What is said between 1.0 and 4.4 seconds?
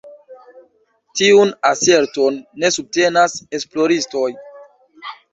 Tiun aserton ne subtenas esploristoj.